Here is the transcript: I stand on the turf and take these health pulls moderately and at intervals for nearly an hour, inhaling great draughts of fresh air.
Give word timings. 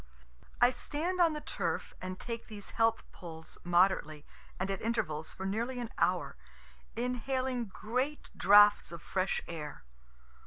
I 0.59 0.71
stand 0.71 1.21
on 1.21 1.33
the 1.33 1.41
turf 1.41 1.93
and 2.01 2.19
take 2.19 2.47
these 2.47 2.71
health 2.71 3.03
pulls 3.11 3.59
moderately 3.63 4.25
and 4.59 4.71
at 4.71 4.81
intervals 4.81 5.31
for 5.31 5.45
nearly 5.45 5.79
an 5.79 5.91
hour, 5.99 6.37
inhaling 6.95 7.65
great 7.65 8.31
draughts 8.35 8.91
of 8.91 9.03
fresh 9.03 9.41
air. 9.47 9.83